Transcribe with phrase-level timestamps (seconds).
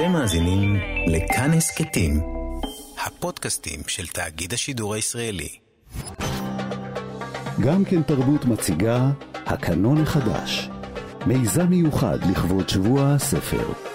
[0.00, 0.76] אתם מאזינים
[1.06, 2.20] לכאן הסכתים,
[3.06, 5.48] הפודקאסטים של תאגיד השידור הישראלי.
[7.60, 10.68] גם כן תרבות מציגה הקנון החדש,
[11.26, 13.89] מיזם מיוחד לכבוד שבוע הספר.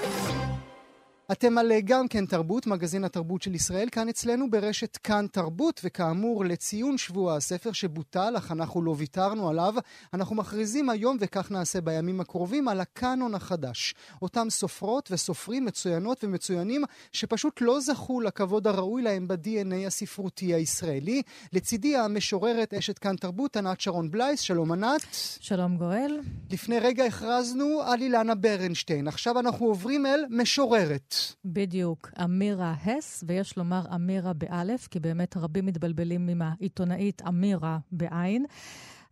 [1.32, 6.46] אתם על גם כן תרבות, מגזין התרבות של ישראל, כאן אצלנו ברשת כאן תרבות, וכאמור
[6.46, 9.74] לציון שבוע הספר שבוטל, אך אנחנו לא ויתרנו עליו,
[10.14, 13.96] אנחנו מכריזים היום, וכך נעשה בימים הקרובים, על הקאנון החדש.
[14.22, 21.22] אותם סופרות וסופרים מצוינות ומצוינים, שפשוט לא זכו לכבוד הראוי להם ב-DNA הספרותי הישראלי.
[21.54, 25.02] לצידי המשוררת אשת כאן תרבות, ענת שרון בלייס, שלום ענת.
[25.40, 26.20] שלום גואל.
[26.52, 31.15] לפני רגע הכרזנו על אילנה ברנשטיין, עכשיו אנחנו עוברים אל משוררת.
[31.46, 38.46] בדיוק, אמירה הס, ויש לומר אמירה באלף, כי באמת רבים מתבלבלים עם העיתונאית אמירה בעין.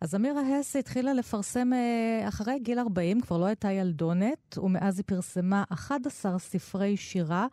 [0.00, 5.04] אז אמירה הס התחילה לפרסם אה, אחרי גיל 40, כבר לא הייתה ילדונת, ומאז היא
[5.06, 7.46] פרסמה 11 ספרי שירה.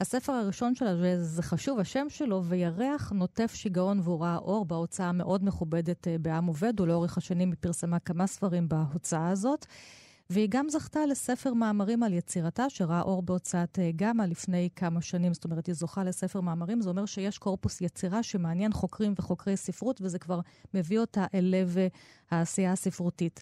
[0.00, 5.44] הספר הראשון שלה, וזה חשוב, השם שלו, וירח נוטף שיגעון והוא ראה אור בהוצאה המאוד
[5.44, 9.66] מכובדת אה, בעם עובד, ולאורך השנים היא פרסמה כמה ספרים בהוצאה הזאת.
[10.30, 15.34] והיא גם זכתה לספר מאמרים על יצירתה, שראה אור בהוצאת אה, גמא לפני כמה שנים.
[15.34, 20.00] זאת אומרת, היא זוכה לספר מאמרים, זה אומר שיש קורפוס יצירה שמעניין חוקרים וחוקרי ספרות,
[20.02, 20.40] וזה כבר
[20.74, 21.86] מביא אותה אל לב אה,
[22.30, 23.40] העשייה הספרותית.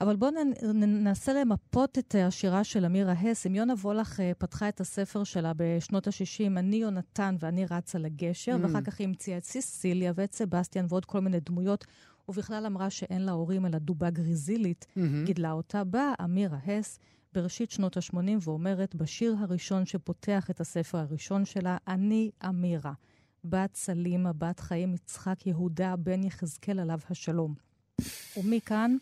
[0.00, 0.30] אבל בואו
[0.62, 3.46] ננסה למפות את השירה של אמירה הס.
[3.46, 8.56] אם יונה וולך אה, פתחה את הספר שלה בשנות ה-60, אני יונתן ואני רצה לגשר,
[8.56, 8.66] mm.
[8.66, 11.84] ואחר כך היא המציאה את סיסיליה ואת סבסטיאן ועוד כל מיני דמויות.
[12.28, 15.26] ובכלל אמרה שאין לה הורים אלא דובה גריזילית, mm-hmm.
[15.26, 15.84] גידלה אותה.
[15.84, 16.98] באה אמירה הס
[17.34, 22.92] בראשית שנות ה-80 ואומרת בשיר הראשון שפותח את הספר הראשון שלה, אני אמירה,
[23.44, 27.54] בת סלימה, בת חיים יצחק יהודה, בן יחזקאל עליו השלום.
[28.36, 28.96] ומכאן...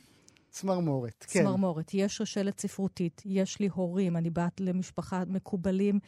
[0.51, 1.43] צמרמורת, כן.
[1.43, 1.95] צמרמורת.
[1.95, 5.99] יש רשלת ספרותית, יש לי הורים, אני בת למשפחה מקובלים,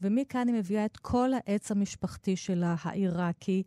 [0.00, 3.62] ומכאן היא מביאה את כל העץ המשפחתי שלה, העיראקי.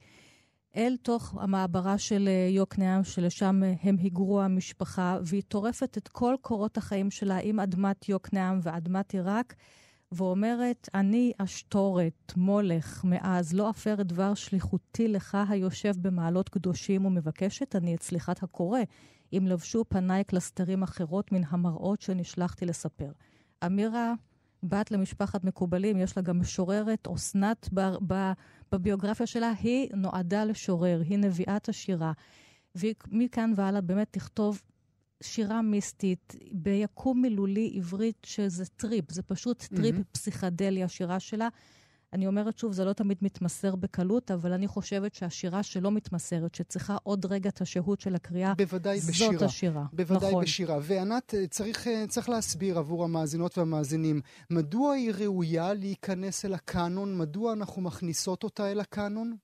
[0.75, 6.35] אל תוך המעברה של אה, יוקנעם, שלשם אה, הם היגרו המשפחה, והיא טורפת את כל
[6.41, 9.55] קורות החיים שלה עם אדמת יוקנעם ואדמת עיראק,
[10.11, 17.95] ואומרת, אני אשתורת, מולך, מאז, לא אפר דבר שליחותי לך היושב במעלות קדושים ומבקשת אני
[17.95, 18.79] את סליחת הקורא,
[19.33, 23.11] אם לבשו פניי קלסתרים אחרות מן המראות שנשלחתי לספר.
[23.65, 24.13] אמירה
[24.63, 27.69] בת למשפחת מקובלים, יש לה גם משוררת, אסנת
[28.71, 32.11] בביוגרפיה שלה, היא נועדה לשורר, היא נביאת השירה.
[32.75, 34.61] ומכאן והלאה באמת תכתוב
[35.23, 40.03] שירה מיסטית, ביקום מילולי עברי שזה טריפ, זה פשוט טריפ אמ-המ.
[40.11, 41.47] פסיכדלי, השירה שלה.
[42.13, 46.97] אני אומרת שוב, זה לא תמיד מתמסר בקלות, אבל אני חושבת שהשירה שלא מתמסרת, שצריכה
[47.03, 49.45] עוד רגע את השהות של הקריאה, בוודאי זאת בשירה.
[49.45, 49.85] השירה.
[49.93, 50.43] בוודאי נכון.
[50.43, 50.77] בשירה.
[50.81, 57.17] וענת, צריך, צריך להסביר עבור המאזינות והמאזינים, מדוע היא ראויה להיכנס אל הקאנון?
[57.17, 59.35] מדוע אנחנו מכניסות אותה אל הקאנון?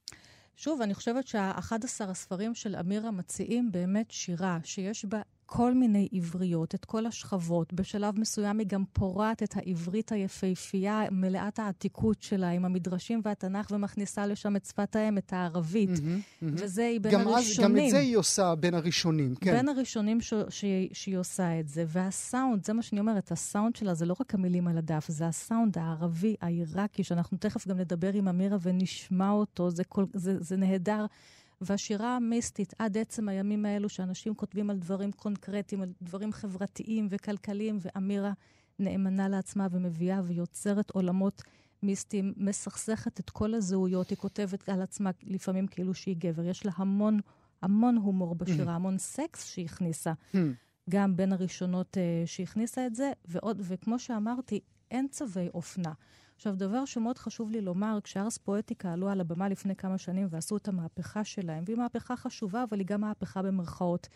[0.56, 5.22] שוב, אני חושבת שה-11 הספרים של אמירה מציעים באמת שירה שיש בה
[5.52, 7.74] כל מיני עבריות, את כל השכבות.
[7.74, 14.28] בשלב מסוים היא גם פורעת את העברית היפהפייה, מלאת העתיקות שלה, עם המדרשים והתנ"ך, ומכניסה
[14.28, 15.90] לשם את שפת האם, את הערבית.
[15.90, 16.46] Mm-hmm, mm-hmm.
[16.64, 17.76] וזה היא בין גם הראשונים.
[17.76, 19.52] אז, גם את זה היא עושה בין הראשונים, כן.
[19.52, 21.86] בין הראשונים ש- ש- שהיא עושה את זה.
[21.88, 25.78] והסאונד, זה מה שאני אומרת, הסאונד שלה זה לא רק המילים על הדף, זה הסאונד
[25.78, 31.06] הערבי, העיראקי, שאנחנו תכף גם נדבר עם אמירה ונשמע אותו, זה, כל, זה, זה נהדר.
[31.62, 37.78] והשירה המיסטית, עד עצם הימים האלו, שאנשים כותבים על דברים קונקרטיים, על דברים חברתיים וכלכליים,
[37.82, 38.34] ואמירה
[38.80, 41.44] נאמנה לעצמה ומביאה ויוצרת עולמות
[41.84, 46.44] מיסטיים, מסכסכת את כל הזהויות, היא כותבת על עצמה לפעמים כאילו שהיא גבר.
[46.44, 47.20] יש לה המון,
[47.62, 48.76] המון הומור בשירה, mm.
[48.76, 50.14] המון סקס שהיא הכניסה.
[50.34, 50.38] Mm.
[50.90, 54.60] גם בין הראשונות uh, שהכניסה את זה, ועוד, וכמו שאמרתי,
[54.92, 55.94] אין צווי אופנה.
[56.40, 60.58] עכשיו, דבר שמאוד חשוב לי לומר, כשארס פואטיקה עלו על הבמה לפני כמה שנים ועשו
[60.58, 64.08] את המהפכה שלהם, והיא מהפכה חשובה, אבל היא גם מהפכה במרכאות.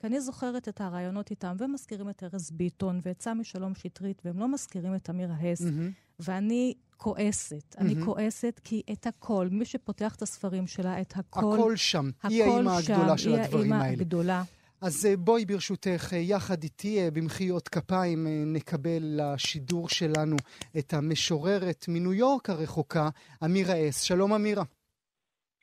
[0.00, 4.22] כי אני זוכרת את הרעיונות איתם, והם מזכירים את ארז ביטון ואת סמי שלום שטרית,
[4.24, 6.20] והם לא מזכירים את אמיר האס, mm-hmm.
[6.20, 7.74] ואני כועסת.
[7.74, 7.80] Mm-hmm.
[7.80, 11.54] אני כועסת כי את הכל, מי שפותח את הספרים שלה, את הכל...
[11.54, 12.10] הכל שם.
[12.18, 13.82] הכל היא האימא הגדולה של הדברים האלה.
[13.82, 14.42] היא האימא הגדולה.
[14.80, 20.36] אז אה, בואי ברשותך, אה, יחד איתי אה, במחיאות כפיים נקבל לשידור שלנו
[20.78, 23.08] את המשוררת מניו יורק הרחוקה,
[23.44, 24.00] אמירה אס.
[24.00, 24.64] שלום אמירה.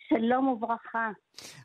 [0.09, 1.11] שלום וברכה.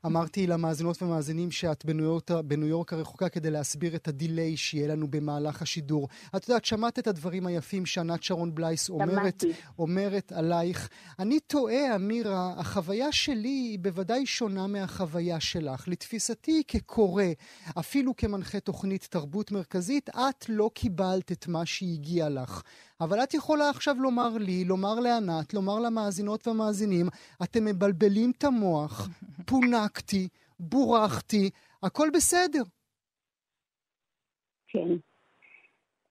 [0.06, 5.08] אמרתי למאזינות ומאזינים שאת בניו יורק, בניו יורק הרחוקה כדי להסביר את הדיליי שיהיה לנו
[5.08, 6.08] במהלך השידור.
[6.36, 9.44] את יודעת, שמעת את הדברים היפים שענת שרון בלייס אומרת,
[9.78, 10.88] אומרת עלייך.
[11.18, 15.88] אני טועה, אמירה, החוויה שלי היא בוודאי שונה מהחוויה שלך.
[15.88, 17.24] לתפיסתי כקורא,
[17.78, 22.62] אפילו כמנחה תוכנית תרבות מרכזית, את לא קיבלת את מה שהגיע לך.
[23.00, 27.08] אבל את יכולה עכשיו לומר לי, לומר לענת, לומר למאזינות והמאזינים,
[27.42, 29.08] אתם מבלבלים את המוח,
[29.50, 30.28] פונקתי,
[30.58, 31.50] בורחתי,
[31.82, 32.62] הכל בסדר.
[34.68, 34.88] כן.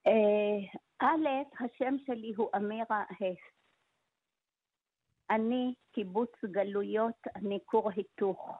[0.06, 1.28] אה, א',
[1.60, 3.38] השם שלי הוא אמירה הס.
[5.30, 8.50] אני קיבוץ גלויות, אני כור היתוך.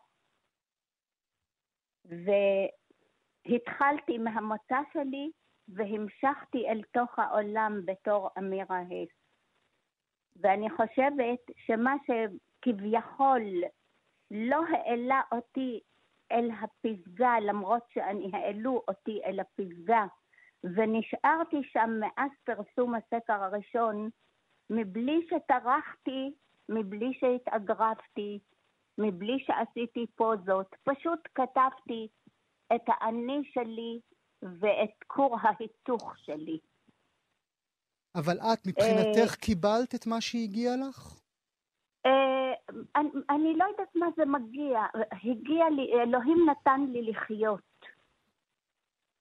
[3.46, 5.30] והתחלתי מהמוצא שלי
[5.68, 9.08] והמשכתי אל תוך העולם בתור אמירה הס.
[10.36, 11.94] ואני חושבת שמה
[12.60, 13.42] שכביכול
[14.30, 15.80] לא העלה אותי
[16.32, 20.06] אל הפסגה, למרות שאני העלו אותי אל הפסגה,
[20.64, 24.10] ונשארתי שם מאז פרסום הספר הראשון,
[24.70, 26.34] מבלי שטרחתי,
[26.68, 28.38] מבלי שהתאגרפתי,
[28.98, 32.08] מבלי שעשיתי פוזות, פשוט כתבתי
[32.74, 34.00] את האני שלי
[34.42, 36.58] ואת כור ההיתוך שלי.
[38.14, 41.20] אבל את, מבחינתך, אה, קיבלת את מה שהגיע לך?
[42.06, 42.52] אה,
[43.30, 44.82] אני לא יודעת מה זה מגיע.
[45.12, 47.60] הגיע לי, אלוהים נתן לי לחיות.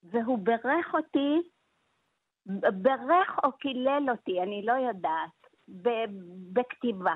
[0.03, 1.41] והוא ברך אותי,
[2.81, 5.47] ברך או קילל אותי, אני לא יודעת,
[6.53, 7.15] בכתיבה.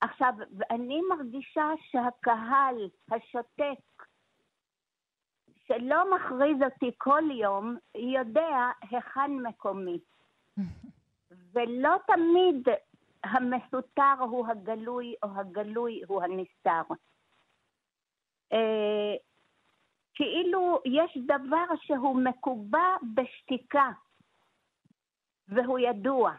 [0.00, 0.34] עכשיו,
[0.70, 4.06] אני מרגישה שהקהל השותק
[5.66, 9.98] שלא מכריז אותי כל יום, יודע היכן מקומי.
[11.52, 12.68] ולא תמיד
[13.24, 16.94] המסותר הוא הגלוי או הגלוי הוא הנסתר.
[18.52, 19.14] אה,
[20.14, 23.90] כאילו יש דבר שהוא מקובע בשתיקה,
[25.48, 26.32] והוא ידוע.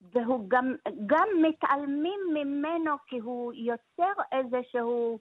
[0.00, 0.74] והוא גם,
[1.06, 5.18] גם מתעלמים ממנו כי הוא יוצר איזשהו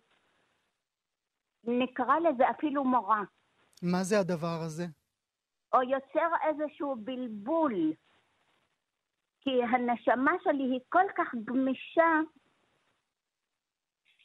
[1.64, 3.22] נקרא לזה אפילו מורה.
[3.82, 4.86] מה זה הדבר הזה?
[5.74, 7.74] או יוצר איזשהו בלבול.
[9.46, 12.20] כי הנשמה שלי היא כל כך גמישה,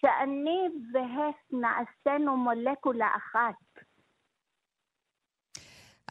[0.01, 3.85] שאני והס נעשינו מולקולה אחת.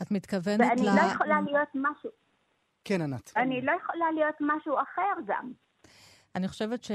[0.01, 0.85] את מתכוונת ואני ל...
[0.85, 2.09] ואני לא יכולה להיות משהו...
[2.85, 3.31] כן, ענת.
[3.35, 5.51] אני לא יכולה להיות משהו אחר גם.
[6.35, 6.91] אני חושבת ש...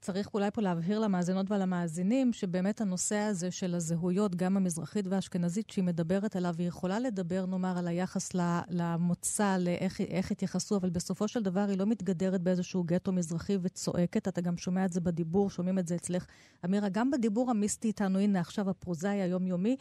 [0.00, 5.84] צריך אולי פה להבהיר למאזינות ולמאזינים שבאמת הנושא הזה של הזהויות, גם המזרחית והאשכנזית, שהיא
[5.84, 8.30] מדברת עליו, היא יכולה לדבר, נאמר, על היחס
[8.70, 14.28] למוצא, לאיך התייחסו, אבל בסופו של דבר היא לא מתגדרת באיזשהו גטו מזרחי וצועקת.
[14.28, 16.26] אתה גם שומע את זה בדיבור, שומעים את זה אצלך,
[16.64, 16.88] אמירה.
[16.88, 19.76] גם בדיבור המיסטי איתנו, הנה עכשיו הפרוזאי היומיומי,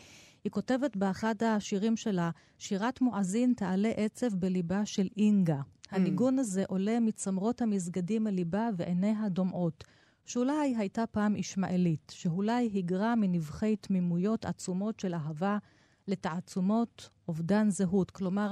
[0.46, 5.60] היא כותבת באחד השירים שלה, שירת מואזין תעלה עצב בליבה של אינגה.
[5.60, 5.88] Mm.
[5.96, 9.84] הניגון הזה עולה מצמרות המסגדים אל ליבה ועיניה דומעות.
[10.26, 15.58] שאולי הייתה פעם ישמעאלית, שאולי היגרה מנבחי תמימויות עצומות של אהבה
[16.08, 18.12] לתעצומות אובדן זהות.
[18.12, 18.52] כלומר,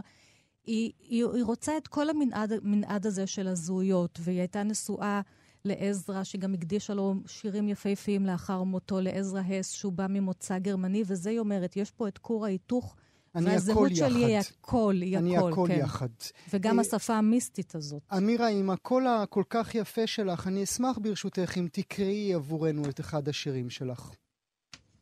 [0.66, 5.22] היא, היא, היא רוצה את כל המנעד, המנעד הזה של הזהויות, והיא הייתה נשואה
[5.65, 11.30] לעזרא, שגם הקדישה לו שירים יפהפיים לאחר מותו, לעזרא הס, שהוא בא ממוצא גרמני, וזה
[11.30, 12.95] היא אומרת, יש פה את כור ההיתוך
[13.36, 15.80] אני והזהות הכל שלי היא הכל, היא אני הכל, הכל כן.
[15.80, 16.07] יחד.
[16.54, 18.04] וגם אה, השפה המיסטית הזאת.
[18.18, 23.27] אמירה, עם הקול הכל כך יפה שלך, אני אשמח ברשותך אם תקראי עבורנו את אחד
[23.27, 24.15] השירים שלך.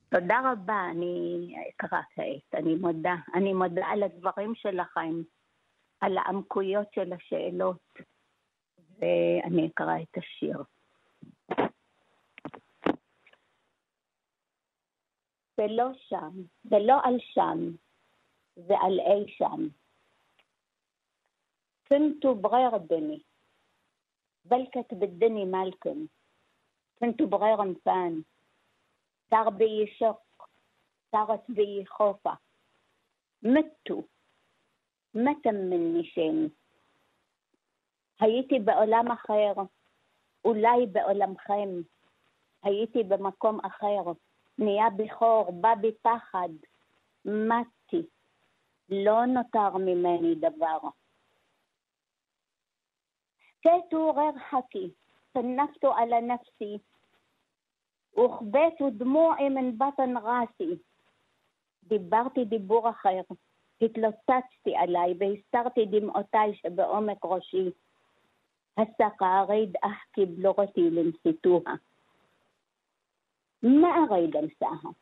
[0.10, 3.16] תודה רבה, אני אקרא כעת, אני מודה.
[3.36, 5.22] אני מודה על הדברים שלכם,
[6.02, 8.00] על העמקויות של השאלות,
[9.01, 10.63] ואני אקרא את השיר.
[15.59, 16.33] ולא שם,
[16.65, 17.59] ולא על שם,
[18.57, 19.69] ועל אי שם.
[21.89, 23.21] كنت بغير الدنيا
[24.45, 26.07] بل كانت بالدنيا مالكم
[27.01, 28.25] كنت بغير انسان
[29.31, 30.23] صار بي شق
[31.13, 32.39] صارت بي خوفة
[33.43, 34.05] مت
[35.15, 36.51] متى مني شيء
[38.21, 39.53] הייתי בעולם אחר,
[40.45, 41.69] אולי בעולמכם,
[42.63, 44.13] הייתי במקום אחר,
[44.59, 46.49] נהיה בכור, בא בפחד,
[47.25, 48.07] מתי,
[48.89, 50.79] לא נותר ממני דבר.
[53.63, 54.91] كيت غير حكي
[55.35, 56.79] صنفت على نفسي
[58.17, 60.79] وخبيت دموعي من بطن راسي
[61.83, 63.21] דיברתי דיבור אחר,
[63.83, 67.71] התלוצצתי עליי והסתרתי דמעותיי שבעומק ראשי.
[68.79, 71.81] هسا أريد أحكي بلغتي اللي نسيتوها
[73.63, 74.95] ما أريد أنساها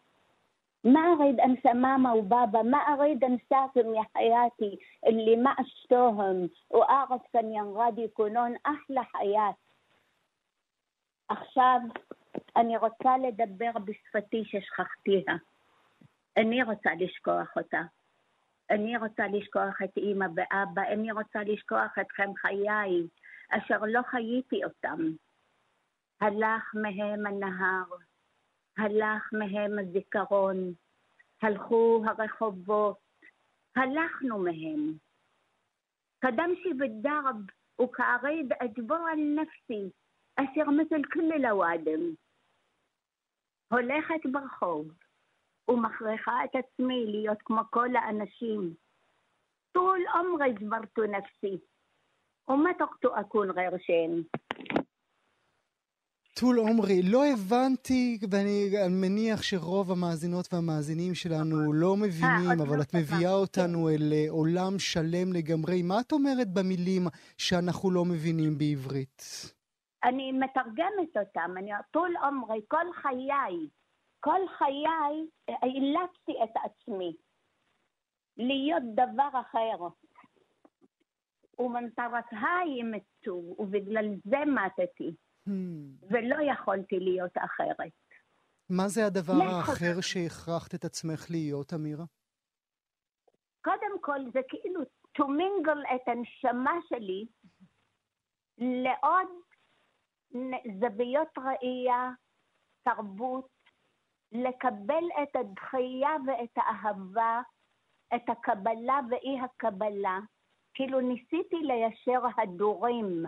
[0.85, 7.53] ما أريد أنسى ماما وبابا ما أريد أنساكم يا حياتي اللي ما عشتوهم وأعرف كان
[7.53, 9.55] ينغاد يكونون أحلى حياة
[11.29, 11.81] עכשיו
[12.57, 15.37] אני רוצה לדבר בשפתי ששכחתיה.
[16.37, 17.81] אני רוצה לשכוח אותה.
[18.71, 23.07] אני רוצה לשכוח את אימא ואבא, אני רוצה לשכוח אתכם חיי,
[23.51, 25.01] אשר לא חייתי אותם.
[26.21, 27.85] הלך מהם הנהר,
[28.79, 30.57] הלך מהם הזיכרון,
[31.43, 32.99] הלכו הרחובות,
[33.77, 34.93] הלכנו מהם.
[36.21, 37.37] כדמשי בדרב
[37.83, 39.91] וכאריד אדבור על נפסי,
[40.37, 41.45] אשר מתל כל אל
[43.71, 44.89] הולכת ברחוב
[45.69, 48.75] ומכריחה את עצמי להיות כמו כל האנשים.
[49.73, 51.59] طول עומרי גברתו נפסי,
[56.40, 62.82] טול עומרי, לא הבנתי, ואני מניח שרוב המאזינות והמאזינים שלנו לא מבינים, אה, אבל לא
[62.82, 63.42] את מביאה כן.
[63.42, 65.82] אותנו אל אה, עולם שלם לגמרי.
[65.82, 67.04] מה את אומרת במילים
[67.38, 69.22] שאנחנו לא מבינים בעברית?
[70.04, 73.58] אני מתרגמת אותם, אני טול עומרי, כל חיי,
[74.20, 74.86] כל חיי
[75.50, 77.14] אה, אילצתי את עצמי
[78.38, 79.88] להיות דבר אחר.
[81.60, 85.16] ומנטרת היי מתו, ובגלל זה מתתי.
[85.48, 85.52] Hmm.
[86.10, 87.92] ולא יכולתי להיות אחרת.
[88.70, 92.06] מה זה הדבר האחר שהכרחת את עצמך להיות, אמירה?
[93.64, 94.82] קודם כל, זה כאילו
[95.18, 97.26] to mingle את הנשמה שלי
[98.58, 99.28] לעוד
[100.80, 102.12] זוויות ראייה,
[102.84, 103.50] תרבות,
[104.32, 107.42] לקבל את הדחייה ואת האהבה,
[108.16, 110.20] את הקבלה ואי הקבלה.
[110.80, 113.24] כאילו ניסיתי ליישר הדורים.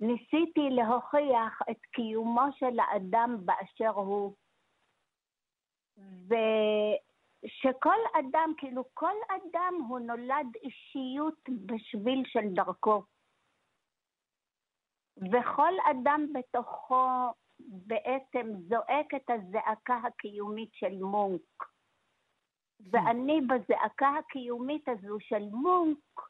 [0.00, 4.34] ניסיתי להוכיח את קיומו של האדם באשר הוא.
[6.26, 13.02] ושכל אדם, כאילו כל אדם הוא נולד אישיות בשביל של דרכו.
[15.16, 17.06] וכל אדם בתוכו
[17.58, 21.73] בעצם זועק את הזעקה הקיומית של מונק.
[22.80, 26.20] ואני בזעקה הקיומית הזו של מונק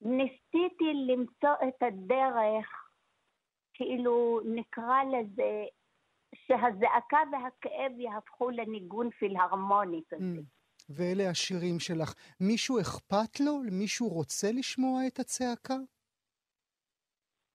[0.00, 2.66] ניסיתי למצוא את הדרך,
[3.74, 5.64] כאילו נקרא לזה,
[6.34, 10.24] שהזעקה והכאב יהפכו לניגון פילהרמוני כזה.
[10.24, 10.58] Mm.
[10.88, 12.14] ואלה השירים שלך.
[12.40, 13.52] מישהו אכפת לו?
[13.72, 15.74] מישהו רוצה לשמוע את הצעקה?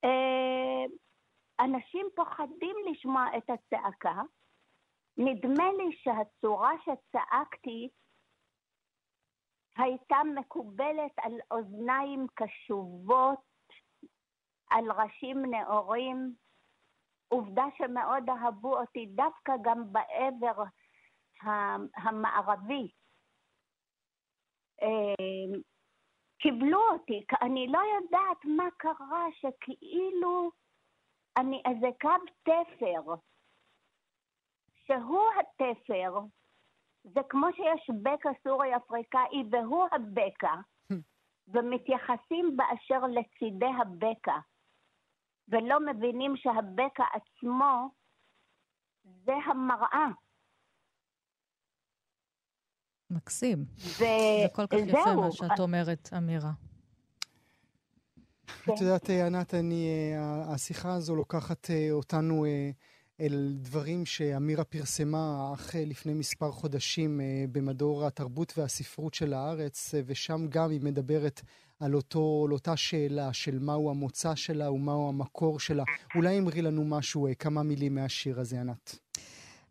[0.04, 0.86] אה,
[1.60, 4.22] אנשים פוחדים לשמוע את הצעקה.
[5.18, 7.90] נדמה לי שהצורה שצעקתי
[9.78, 13.40] הייתה מקובלת על אוזניים קשובות,
[14.70, 16.36] על ראשים נאורים.
[17.28, 20.64] עובדה שמאוד אהבו אותי דווקא גם בעבר
[21.96, 22.92] המערבי.
[24.82, 25.60] אה,
[26.40, 30.52] קיבלו אותי, אני לא יודעת מה קרה, שכאילו
[31.38, 32.10] אני איזה קו
[32.44, 33.14] תפר,
[34.88, 36.20] שהוא התפר
[37.04, 40.54] זה כמו שיש בקע סורי-אפריקאי והוא הבקע,
[41.48, 44.38] ומתייחסים באשר לצידי הבקע,
[45.48, 47.90] ולא מבינים שהבקע עצמו
[49.04, 50.08] זה המראה.
[53.10, 53.66] מקסים.
[53.78, 54.04] ו...
[54.40, 56.52] זה כל כך יפה מה שאת אומרת, אמירה.
[58.64, 62.72] את יודעת, ענת, אני, אה, השיחה הזו לוקחת אה, אותנו אה,
[63.24, 70.02] אל דברים שאמירה פרסמה אך לפני מספר חודשים אה, במדור התרבות והספרות של הארץ, אה,
[70.06, 71.42] ושם גם היא מדברת
[71.80, 75.84] על, אותו, על אותה שאלה של מהו המוצא שלה ומהו המקור שלה.
[76.16, 79.00] אולי אמרי לנו משהו, אה, כמה מילים מהשיר הזה, ענת.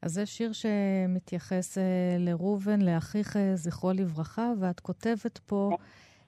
[0.03, 1.79] אז זה שיר שמתייחס
[2.19, 5.77] לראובן, לאחיך, זכרו לברכה, ואת כותבת פה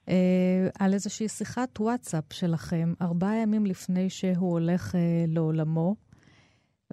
[0.09, 5.95] אה, על איזושהי שיחת וואטסאפ שלכם, ארבעה ימים לפני שהוא הולך אה, לעולמו.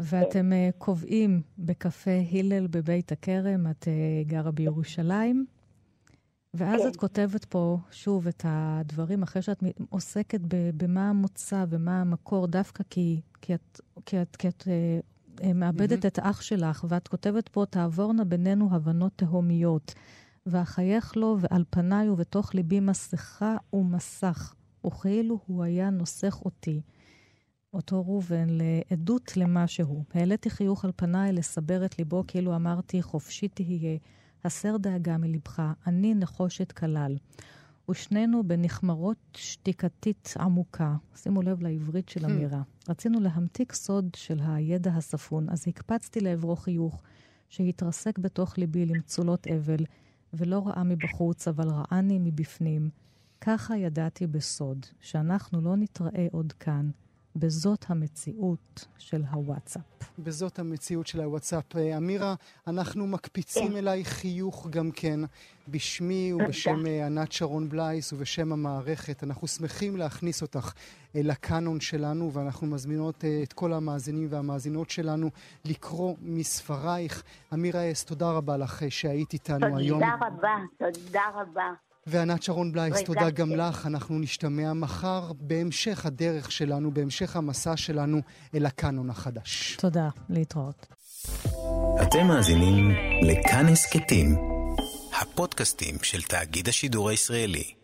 [0.03, 5.47] ואתם uh, קובעים בקפה הלל בבית הכרם, את uh, גרה בירושלים,
[6.55, 6.89] ואז כן.
[6.89, 10.41] את כותבת פה שוב את הדברים, אחרי שאת עוסקת
[10.77, 16.09] במה המוצא ומה המקור, דווקא כי, כי את, כי את, כי את uh, מאבדת mm-hmm.
[16.09, 19.95] את אח שלך, ואת כותבת פה, תעבורנה בינינו הבנות תהומיות,
[20.47, 24.55] ואחייך לו ועל פניי ובתוך ליבי מסכה ומסך,
[24.87, 26.81] וכאילו הוא היה נוסך אותי.
[27.73, 30.05] אותו ראובן, לעדות למשהו.
[30.15, 33.99] העליתי חיוך על פניי לסבר את ליבו, כאילו אמרתי, חופשי תהיה,
[34.45, 37.17] הסר דאגה מלבך, אני נחושת כלל.
[37.91, 40.97] ושנינו בנחמרות שתיקתית עמוקה.
[41.17, 42.63] שימו לב לעברית של אמירה.
[42.89, 47.03] רצינו להמתיק סוד של הידע הספון, אז הקפצתי לעברו חיוך,
[47.49, 49.85] שהתרסק בתוך ליבי למצולות אבל,
[50.33, 52.91] ולא ראה מבחוץ, אבל ראני מבפנים.
[53.41, 56.91] ככה ידעתי בסוד, שאנחנו לא נתראה עוד כאן,
[57.37, 59.83] בזאת המציאות של הוואטסאפ.
[60.19, 61.77] בזאת המציאות של הוואטסאפ.
[61.77, 62.35] אה, אמירה,
[62.67, 65.21] אנחנו מקפיצים אלייך חיוך גם כן,
[65.69, 69.25] בשמי ובשם אה, ענת שרון בלייס ובשם המערכת.
[69.25, 70.73] אנחנו שמחים להכניס אותך
[71.17, 75.31] אה, לקאנון שלנו, ואנחנו מזמינות את כל המאזינים והמאזינות שלנו
[75.65, 77.23] לקרוא מספרייך.
[77.55, 80.01] אמירה אס, תודה רבה לך שהיית איתנו תודה היום.
[80.01, 81.92] תודה רבה, תודה רבה.
[82.07, 83.87] וענת שרון בלייס, תודה גם לך.
[83.87, 88.21] אנחנו נשתמע מחר בהמשך הדרך שלנו, בהמשך המסע שלנו
[88.55, 89.77] אל הקאנון החדש.
[89.81, 90.87] תודה, להתראות.
[92.03, 92.91] אתם מאזינים
[93.23, 94.37] לכאן הסכתים,
[95.21, 97.82] הפודקאסטים של תאגיד השידור הישראלי.